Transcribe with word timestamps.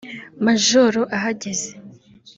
Majoro 0.45 1.01
ahageze 1.15 1.69